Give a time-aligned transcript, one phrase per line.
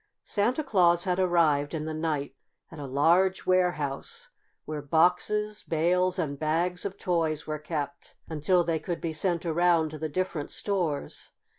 [0.23, 2.33] Santa Claus had arrived, in the night,
[2.71, 4.29] at a large warehouse,
[4.65, 9.91] where boxes, bales and bags of toys were kept until they could be sent around
[9.91, 11.29] to the different stores.